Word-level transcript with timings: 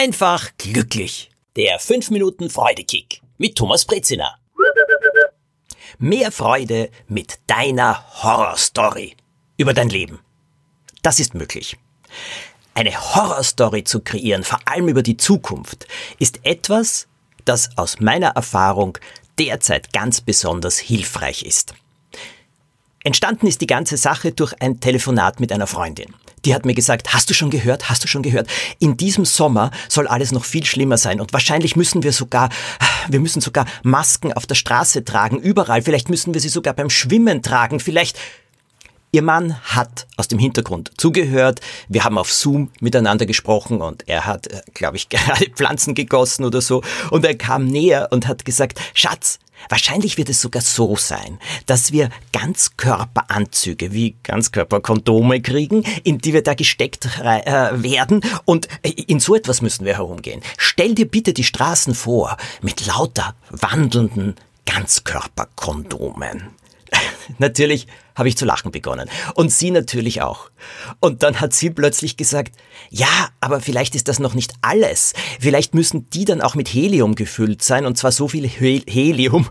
einfach 0.00 0.48
glücklich. 0.56 1.30
Der 1.56 1.78
5 1.78 2.08
Minuten 2.10 2.48
Freudekick 2.48 3.20
mit 3.36 3.56
Thomas 3.56 3.84
Brezina. 3.84 4.34
Mehr 5.98 6.32
Freude 6.32 6.90
mit 7.06 7.38
deiner 7.46 8.02
Horrorstory 8.22 9.14
über 9.58 9.74
dein 9.74 9.90
Leben. 9.90 10.20
Das 11.02 11.20
ist 11.20 11.34
möglich. 11.34 11.76
Eine 12.72 12.92
Horrorstory 13.14 13.84
zu 13.84 14.00
kreieren, 14.00 14.42
vor 14.42 14.60
allem 14.64 14.88
über 14.88 15.02
die 15.02 15.18
Zukunft, 15.18 15.86
ist 16.18 16.40
etwas, 16.44 17.06
das 17.44 17.76
aus 17.76 18.00
meiner 18.00 18.28
Erfahrung 18.28 18.96
derzeit 19.38 19.92
ganz 19.92 20.22
besonders 20.22 20.78
hilfreich 20.78 21.42
ist. 21.42 21.74
Entstanden 23.04 23.46
ist 23.46 23.60
die 23.60 23.66
ganze 23.66 23.98
Sache 23.98 24.32
durch 24.32 24.54
ein 24.62 24.80
Telefonat 24.80 25.40
mit 25.40 25.52
einer 25.52 25.66
Freundin. 25.66 26.14
Die 26.44 26.54
hat 26.54 26.64
mir 26.64 26.74
gesagt, 26.74 27.12
hast 27.12 27.28
du 27.30 27.34
schon 27.34 27.50
gehört, 27.50 27.88
hast 27.88 28.04
du 28.04 28.08
schon 28.08 28.22
gehört, 28.22 28.48
in 28.78 28.96
diesem 28.96 29.24
Sommer 29.24 29.70
soll 29.88 30.06
alles 30.06 30.32
noch 30.32 30.44
viel 30.44 30.64
schlimmer 30.64 30.96
sein 30.96 31.20
und 31.20 31.32
wahrscheinlich 31.32 31.76
müssen 31.76 32.02
wir 32.02 32.12
sogar, 32.12 32.48
wir 33.08 33.20
müssen 33.20 33.40
sogar 33.40 33.66
Masken 33.82 34.32
auf 34.32 34.46
der 34.46 34.54
Straße 34.54 35.04
tragen, 35.04 35.38
überall, 35.38 35.82
vielleicht 35.82 36.08
müssen 36.08 36.34
wir 36.34 36.40
sie 36.40 36.48
sogar 36.48 36.74
beim 36.74 36.90
Schwimmen 36.90 37.42
tragen, 37.42 37.80
vielleicht, 37.80 38.18
Ihr 39.12 39.22
Mann 39.22 39.60
hat 39.64 40.06
aus 40.16 40.28
dem 40.28 40.38
Hintergrund 40.38 40.92
zugehört. 40.96 41.60
Wir 41.88 42.04
haben 42.04 42.16
auf 42.16 42.32
Zoom 42.32 42.70
miteinander 42.78 43.26
gesprochen 43.26 43.80
und 43.80 44.08
er 44.08 44.24
hat, 44.24 44.46
äh, 44.46 44.62
glaube 44.72 44.96
ich, 44.96 45.08
gerade 45.08 45.46
Pflanzen 45.46 45.94
gegossen 45.94 46.44
oder 46.44 46.60
so. 46.60 46.82
Und 47.10 47.24
er 47.24 47.36
kam 47.36 47.66
näher 47.66 48.08
und 48.12 48.28
hat 48.28 48.44
gesagt, 48.44 48.80
Schatz, 48.94 49.40
wahrscheinlich 49.68 50.16
wird 50.16 50.28
es 50.28 50.40
sogar 50.40 50.62
so 50.62 50.96
sein, 50.96 51.38
dass 51.66 51.92
wir 51.92 52.10
Ganzkörperanzüge 52.32 53.92
wie 53.92 54.16
Ganzkörperkondome 54.22 55.40
kriegen, 55.40 55.82
in 56.04 56.18
die 56.18 56.32
wir 56.32 56.42
da 56.42 56.54
gesteckt 56.54 57.06
äh, 57.22 57.82
werden. 57.82 58.22
Und 58.44 58.68
in 58.82 59.20
so 59.20 59.34
etwas 59.34 59.62
müssen 59.62 59.84
wir 59.84 59.94
herumgehen. 59.94 60.42
Stell 60.56 60.94
dir 60.94 61.08
bitte 61.08 61.32
die 61.32 61.44
Straßen 61.44 61.94
vor 61.94 62.36
mit 62.62 62.86
lauter 62.86 63.34
wandelnden 63.50 64.36
Ganzkörperkondomen. 64.66 66.50
Natürlich 67.38 67.86
habe 68.14 68.28
ich 68.28 68.36
zu 68.36 68.44
lachen 68.44 68.70
begonnen. 68.70 69.08
Und 69.34 69.50
sie 69.50 69.70
natürlich 69.70 70.20
auch. 70.20 70.50
Und 71.00 71.22
dann 71.22 71.40
hat 71.40 71.54
sie 71.54 71.70
plötzlich 71.70 72.16
gesagt, 72.16 72.54
ja, 72.90 73.28
aber 73.40 73.60
vielleicht 73.60 73.94
ist 73.94 74.08
das 74.08 74.18
noch 74.18 74.34
nicht 74.34 74.52
alles. 74.60 75.14
Vielleicht 75.38 75.74
müssen 75.74 76.10
die 76.10 76.24
dann 76.24 76.42
auch 76.42 76.54
mit 76.54 76.68
Helium 76.68 77.14
gefüllt 77.14 77.62
sein, 77.62 77.86
und 77.86 77.96
zwar 77.96 78.12
so 78.12 78.28
viel 78.28 78.46
Helium, 78.46 79.48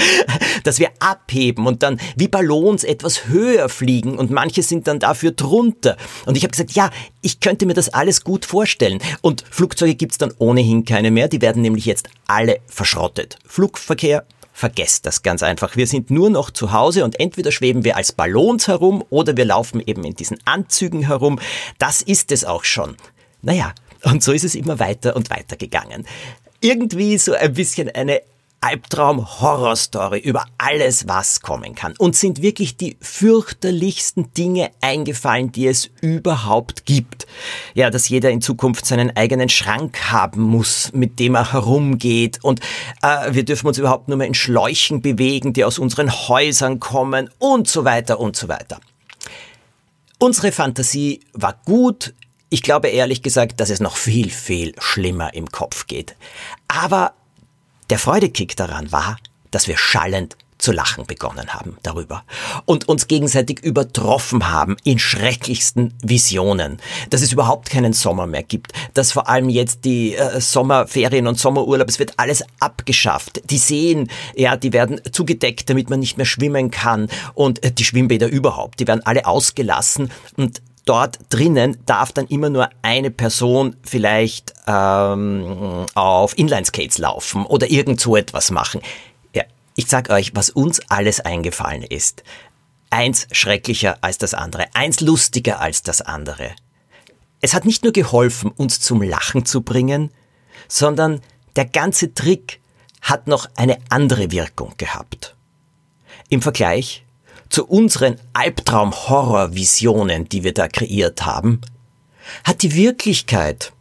dass 0.64 0.78
wir 0.78 0.90
abheben 0.98 1.66
und 1.66 1.82
dann 1.82 2.00
wie 2.16 2.28
Ballons 2.28 2.82
etwas 2.82 3.28
höher 3.28 3.68
fliegen 3.68 4.18
und 4.18 4.30
manche 4.30 4.62
sind 4.62 4.88
dann 4.88 4.98
dafür 4.98 5.32
drunter. 5.32 5.96
Und 6.26 6.36
ich 6.36 6.42
habe 6.42 6.50
gesagt, 6.50 6.72
ja, 6.72 6.90
ich 7.20 7.40
könnte 7.40 7.66
mir 7.66 7.74
das 7.74 7.90
alles 7.90 8.24
gut 8.24 8.44
vorstellen. 8.44 8.98
Und 9.20 9.44
Flugzeuge 9.48 9.94
gibt's 9.94 10.18
dann 10.18 10.32
ohnehin 10.38 10.84
keine 10.84 11.10
mehr, 11.10 11.28
die 11.28 11.40
werden 11.40 11.62
nämlich 11.62 11.86
jetzt 11.86 12.08
alle 12.26 12.58
verschrottet. 12.66 13.38
Flugverkehr 13.46 14.24
vergesst 14.52 15.06
das 15.06 15.22
ganz 15.22 15.42
einfach. 15.42 15.76
Wir 15.76 15.86
sind 15.86 16.10
nur 16.10 16.30
noch 16.30 16.50
zu 16.50 16.72
Hause 16.72 17.04
und 17.04 17.18
entweder 17.18 17.52
schweben 17.52 17.84
wir 17.84 17.96
als 17.96 18.12
Ballons 18.12 18.68
herum 18.68 19.04
oder 19.10 19.36
wir 19.36 19.44
laufen 19.44 19.82
eben 19.84 20.04
in 20.04 20.14
diesen 20.14 20.38
Anzügen 20.44 21.06
herum. 21.06 21.40
Das 21.78 22.02
ist 22.02 22.32
es 22.32 22.44
auch 22.44 22.64
schon. 22.64 22.96
Naja, 23.40 23.74
und 24.04 24.22
so 24.22 24.32
ist 24.32 24.44
es 24.44 24.54
immer 24.54 24.78
weiter 24.78 25.16
und 25.16 25.30
weiter 25.30 25.56
gegangen. 25.56 26.06
Irgendwie 26.60 27.18
so 27.18 27.32
ein 27.32 27.54
bisschen 27.54 27.88
eine 27.90 28.22
Albtraum-Horror-Story 28.62 30.20
über 30.20 30.46
alles, 30.56 31.08
was 31.08 31.40
kommen 31.40 31.74
kann. 31.74 31.94
Und 31.98 32.16
sind 32.16 32.40
wirklich 32.40 32.76
die 32.76 32.96
fürchterlichsten 33.00 34.32
Dinge 34.32 34.70
eingefallen, 34.80 35.52
die 35.52 35.66
es 35.66 35.90
überhaupt 36.00 36.86
gibt. 36.86 37.26
Ja, 37.74 37.90
dass 37.90 38.08
jeder 38.08 38.30
in 38.30 38.40
Zukunft 38.40 38.86
seinen 38.86 39.14
eigenen 39.16 39.48
Schrank 39.48 40.10
haben 40.10 40.42
muss, 40.42 40.92
mit 40.94 41.18
dem 41.18 41.34
er 41.34 41.52
herumgeht. 41.52 42.38
Und 42.42 42.60
äh, 43.02 43.34
wir 43.34 43.44
dürfen 43.44 43.66
uns 43.66 43.78
überhaupt 43.78 44.08
nur 44.08 44.16
mehr 44.16 44.28
in 44.28 44.34
Schläuchen 44.34 45.02
bewegen, 45.02 45.52
die 45.52 45.64
aus 45.64 45.78
unseren 45.78 46.10
Häusern 46.10 46.80
kommen 46.80 47.28
und 47.38 47.68
so 47.68 47.84
weiter 47.84 48.20
und 48.20 48.36
so 48.36 48.48
weiter. 48.48 48.80
Unsere 50.18 50.52
Fantasie 50.52 51.20
war 51.32 51.60
gut. 51.64 52.14
Ich 52.48 52.62
glaube 52.62 52.88
ehrlich 52.88 53.22
gesagt, 53.22 53.58
dass 53.58 53.70
es 53.70 53.80
noch 53.80 53.96
viel, 53.96 54.30
viel 54.30 54.72
schlimmer 54.78 55.34
im 55.34 55.46
Kopf 55.50 55.88
geht. 55.88 56.14
Aber 56.68 57.14
der 57.90 57.98
Freudekick 57.98 58.56
daran 58.56 58.92
war, 58.92 59.16
dass 59.50 59.68
wir 59.68 59.76
schallend 59.76 60.36
zu 60.62 60.70
lachen 60.70 61.06
begonnen 61.06 61.52
haben 61.52 61.76
darüber 61.82 62.22
und 62.66 62.88
uns 62.88 63.08
gegenseitig 63.08 63.60
übertroffen 63.64 64.48
haben 64.48 64.76
in 64.84 65.00
schrecklichsten 65.00 65.92
Visionen, 66.02 66.78
dass 67.10 67.20
es 67.20 67.32
überhaupt 67.32 67.68
keinen 67.68 67.92
Sommer 67.92 68.28
mehr 68.28 68.44
gibt, 68.44 68.72
dass 68.94 69.10
vor 69.10 69.28
allem 69.28 69.48
jetzt 69.48 69.84
die 69.84 70.14
äh, 70.14 70.40
Sommerferien 70.40 71.26
und 71.26 71.38
Sommerurlaub, 71.38 71.88
es 71.88 71.98
wird 71.98 72.14
alles 72.16 72.44
abgeschafft. 72.60 73.42
Die 73.50 73.58
Seen, 73.58 74.08
ja, 74.36 74.56
die 74.56 74.72
werden 74.72 75.00
zugedeckt, 75.10 75.68
damit 75.68 75.90
man 75.90 75.98
nicht 75.98 76.16
mehr 76.16 76.26
schwimmen 76.26 76.70
kann. 76.70 77.08
Und 77.34 77.64
äh, 77.64 77.72
die 77.72 77.84
Schwimmbäder 77.84 78.28
überhaupt, 78.28 78.78
die 78.78 78.86
werden 78.86 79.04
alle 79.04 79.26
ausgelassen. 79.26 80.12
Und 80.36 80.62
dort 80.84 81.18
drinnen 81.28 81.78
darf 81.86 82.12
dann 82.12 82.26
immer 82.26 82.50
nur 82.50 82.68
eine 82.82 83.10
Person 83.10 83.76
vielleicht 83.82 84.52
ähm, 84.66 85.86
auf 85.94 86.36
Inlineskates 86.36 86.98
laufen 86.98 87.46
oder 87.46 87.70
irgend 87.70 88.00
so 88.00 88.16
etwas 88.16 88.50
machen. 88.50 88.80
Ja, 89.34 89.44
ich 89.76 89.86
sag 89.86 90.10
euch, 90.10 90.34
was 90.34 90.50
uns 90.50 90.80
alles 90.88 91.20
eingefallen 91.20 91.82
ist. 91.82 92.22
Eins 92.90 93.26
schrecklicher 93.32 93.98
als 94.02 94.18
das 94.18 94.34
andere, 94.34 94.66
eins 94.74 95.00
lustiger 95.00 95.60
als 95.60 95.82
das 95.82 96.02
andere. 96.02 96.50
Es 97.40 97.54
hat 97.54 97.64
nicht 97.64 97.82
nur 97.82 97.92
geholfen, 97.92 98.50
uns 98.50 98.80
zum 98.80 99.02
Lachen 99.02 99.44
zu 99.44 99.62
bringen, 99.62 100.10
sondern 100.68 101.20
der 101.56 101.64
ganze 101.64 102.14
Trick 102.14 102.60
hat 103.00 103.26
noch 103.26 103.48
eine 103.56 103.78
andere 103.88 104.30
Wirkung 104.30 104.74
gehabt. 104.76 105.36
Im 106.28 106.40
Vergleich 106.40 107.04
zu 107.52 107.66
unseren 107.66 108.16
Albtraum-Horror-Visionen, 108.32 110.28
die 110.28 110.42
wir 110.42 110.54
da 110.54 110.68
kreiert 110.68 111.26
haben, 111.26 111.60
hat 112.44 112.62
die 112.62 112.74
Wirklichkeit 112.74 113.72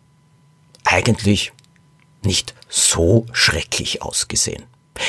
eigentlich 0.83 1.53
nicht 2.23 2.53
so 2.67 3.25
schrecklich 3.31 4.01
ausgesehen. 4.01 4.63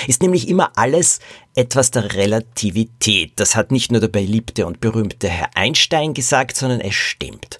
Ist 0.06 0.22
nämlich 0.22 0.48
immer 0.48 0.70
alles 0.76 1.18
etwas 1.56 1.90
der 1.90 2.14
Relativität. 2.14 3.32
Das 3.36 3.56
hat 3.56 3.72
nicht 3.72 3.90
nur 3.90 4.00
der 4.00 4.08
beliebte 4.08 4.64
und 4.64 4.80
berühmte 4.80 5.28
Herr 5.28 5.50
Einstein 5.56 6.14
gesagt, 6.14 6.56
sondern 6.56 6.80
es 6.80 6.94
stimmt. 6.94 7.58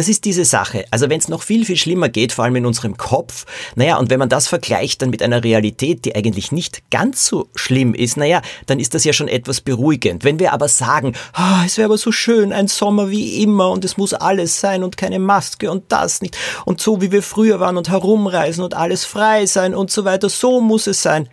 Das 0.00 0.08
ist 0.08 0.24
diese 0.24 0.46
Sache. 0.46 0.86
Also 0.90 1.10
wenn 1.10 1.20
es 1.20 1.28
noch 1.28 1.42
viel, 1.42 1.66
viel 1.66 1.76
schlimmer 1.76 2.08
geht, 2.08 2.32
vor 2.32 2.46
allem 2.46 2.56
in 2.56 2.64
unserem 2.64 2.96
Kopf, 2.96 3.44
naja, 3.74 3.98
und 3.98 4.08
wenn 4.08 4.18
man 4.18 4.30
das 4.30 4.48
vergleicht 4.48 5.02
dann 5.02 5.10
mit 5.10 5.22
einer 5.22 5.44
Realität, 5.44 6.06
die 6.06 6.16
eigentlich 6.16 6.52
nicht 6.52 6.90
ganz 6.90 7.26
so 7.26 7.48
schlimm 7.54 7.92
ist, 7.92 8.16
naja, 8.16 8.40
dann 8.64 8.80
ist 8.80 8.94
das 8.94 9.04
ja 9.04 9.12
schon 9.12 9.28
etwas 9.28 9.60
beruhigend. 9.60 10.24
Wenn 10.24 10.38
wir 10.38 10.54
aber 10.54 10.68
sagen, 10.68 11.12
oh, 11.36 11.66
es 11.66 11.76
wäre 11.76 11.84
aber 11.84 11.98
so 11.98 12.12
schön, 12.12 12.50
ein 12.50 12.66
Sommer 12.66 13.10
wie 13.10 13.42
immer 13.42 13.68
und 13.68 13.84
es 13.84 13.98
muss 13.98 14.14
alles 14.14 14.58
sein 14.58 14.84
und 14.84 14.96
keine 14.96 15.18
Maske 15.18 15.70
und 15.70 15.92
das 15.92 16.22
nicht 16.22 16.34
und 16.64 16.80
so 16.80 17.02
wie 17.02 17.12
wir 17.12 17.22
früher 17.22 17.60
waren 17.60 17.76
und 17.76 17.90
herumreisen 17.90 18.64
und 18.64 18.72
alles 18.72 19.04
frei 19.04 19.44
sein 19.44 19.74
und 19.74 19.90
so 19.90 20.06
weiter, 20.06 20.30
so 20.30 20.62
muss 20.62 20.86
es 20.86 21.02
sein, 21.02 21.28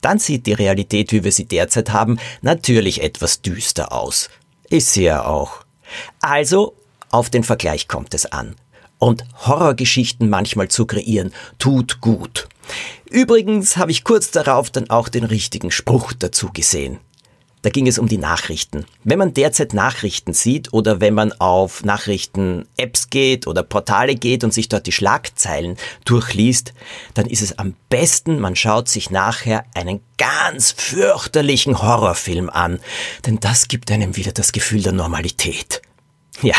dann 0.00 0.18
sieht 0.18 0.46
die 0.46 0.54
Realität, 0.54 1.12
wie 1.12 1.22
wir 1.22 1.32
sie 1.32 1.44
derzeit 1.44 1.92
haben, 1.92 2.18
natürlich 2.40 3.02
etwas 3.02 3.42
düster 3.42 3.92
aus. 3.92 4.30
Ist 4.70 4.94
sie 4.94 5.04
ja 5.04 5.26
auch. 5.26 5.66
Also 6.22 6.72
auf 7.16 7.30
den 7.30 7.44
Vergleich 7.44 7.88
kommt 7.88 8.12
es 8.12 8.26
an. 8.26 8.54
Und 8.98 9.24
Horrorgeschichten 9.46 10.28
manchmal 10.28 10.68
zu 10.68 10.86
kreieren, 10.86 11.32
tut 11.58 12.00
gut. 12.00 12.48
Übrigens 13.10 13.76
habe 13.76 13.90
ich 13.90 14.04
kurz 14.04 14.30
darauf 14.30 14.70
dann 14.70 14.90
auch 14.90 15.08
den 15.08 15.24
richtigen 15.24 15.70
Spruch 15.70 16.12
dazu 16.12 16.50
gesehen. 16.52 16.98
Da 17.62 17.70
ging 17.70 17.88
es 17.88 17.98
um 17.98 18.06
die 18.06 18.18
Nachrichten. 18.18 18.84
Wenn 19.02 19.18
man 19.18 19.34
derzeit 19.34 19.74
Nachrichten 19.74 20.34
sieht 20.34 20.72
oder 20.72 21.00
wenn 21.00 21.14
man 21.14 21.32
auf 21.32 21.82
Nachrichten-Apps 21.84 23.10
geht 23.10 23.46
oder 23.48 23.62
Portale 23.64 24.14
geht 24.14 24.44
und 24.44 24.54
sich 24.54 24.68
dort 24.68 24.86
die 24.86 24.92
Schlagzeilen 24.92 25.76
durchliest, 26.04 26.74
dann 27.14 27.26
ist 27.26 27.42
es 27.42 27.58
am 27.58 27.74
besten, 27.88 28.38
man 28.38 28.54
schaut 28.54 28.88
sich 28.88 29.10
nachher 29.10 29.64
einen 29.74 30.00
ganz 30.16 30.70
fürchterlichen 30.70 31.82
Horrorfilm 31.82 32.50
an, 32.50 32.78
denn 33.26 33.40
das 33.40 33.66
gibt 33.66 33.90
einem 33.90 34.14
wieder 34.16 34.32
das 34.32 34.52
Gefühl 34.52 34.82
der 34.82 34.92
Normalität. 34.92 35.82
Ja, 36.42 36.56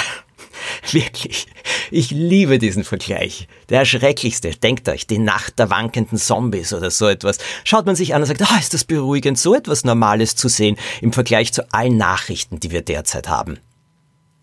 Wirklich. 0.92 1.48
Ich 1.92 2.12
liebe 2.12 2.60
diesen 2.60 2.84
Vergleich. 2.84 3.48
Der 3.70 3.86
schrecklichste. 3.86 4.52
Denkt 4.52 4.90
euch, 4.90 5.08
die 5.08 5.20
Nacht 5.20 5.60
der 5.60 5.70
wankenden 5.70 6.18
Zombies 6.18 6.74
oder 6.74 6.92
so 6.92 7.08
etwas. 7.08 7.38
Schaut 7.64 7.86
man 7.86 7.96
sich 7.96 8.14
an 8.14 8.22
und 8.22 8.28
sagt, 8.28 8.42
ah, 8.42 8.58
ist 8.60 8.74
das 8.74 8.84
beruhigend, 8.84 9.38
so 9.38 9.56
etwas 9.56 9.84
Normales 9.84 10.36
zu 10.36 10.48
sehen 10.48 10.78
im 11.02 11.14
Vergleich 11.14 11.54
zu 11.54 11.72
allen 11.74 11.98
Nachrichten, 11.98 12.60
die 12.60 12.72
wir 12.72 12.82
derzeit 12.82 13.28
haben. 13.28 13.60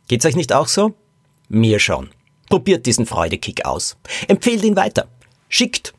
Geht's 0.08 0.26
euch 0.26 0.36
nicht 0.36 0.52
auch 0.52 0.68
so? 0.68 0.94
Mir 1.48 1.78
schon. 1.78 2.10
Probiert 2.48 2.86
diesen 2.86 3.06
Freudekick 3.06 3.64
aus. 3.64 3.96
Empfehlt 4.28 4.62
ihn 4.64 4.76
weiter. 4.76 5.08
Schickt 5.48 5.94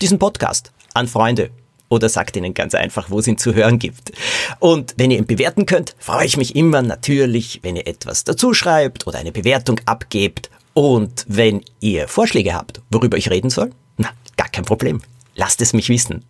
diesen 0.00 0.18
Podcast 0.18 0.72
an 0.92 1.08
Freunde 1.08 1.50
oder 1.94 2.08
sagt 2.08 2.36
ihnen 2.36 2.54
ganz 2.54 2.74
einfach, 2.74 3.10
wo 3.10 3.20
es 3.20 3.26
ihn 3.26 3.38
zu 3.38 3.54
hören 3.54 3.78
gibt. 3.78 4.12
Und 4.58 4.94
wenn 4.96 5.10
ihr 5.10 5.18
ihn 5.18 5.26
bewerten 5.26 5.64
könnt, 5.64 5.94
freue 5.98 6.26
ich 6.26 6.36
mich 6.36 6.56
immer 6.56 6.82
natürlich, 6.82 7.60
wenn 7.62 7.76
ihr 7.76 7.86
etwas 7.86 8.24
dazu 8.24 8.52
schreibt 8.52 9.06
oder 9.06 9.18
eine 9.18 9.32
Bewertung 9.32 9.80
abgebt. 9.86 10.50
Und 10.74 11.24
wenn 11.28 11.64
ihr 11.80 12.08
Vorschläge 12.08 12.54
habt, 12.54 12.82
worüber 12.90 13.16
ich 13.16 13.30
reden 13.30 13.48
soll, 13.48 13.70
na, 13.96 14.10
gar 14.36 14.48
kein 14.48 14.64
Problem. 14.64 15.00
Lasst 15.36 15.62
es 15.62 15.72
mich 15.72 15.88
wissen. 15.88 16.24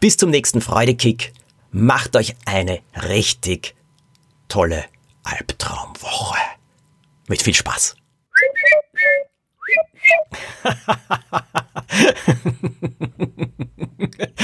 Bis 0.00 0.16
zum 0.16 0.30
nächsten 0.30 0.60
Freudekick. 0.60 1.32
Macht 1.70 2.16
euch 2.16 2.34
eine 2.46 2.80
richtig 3.08 3.74
tolle 4.48 4.84
Albtraumwoche. 5.22 6.38
Mit 7.28 7.42
viel 7.42 7.54
Spaß. 7.54 7.94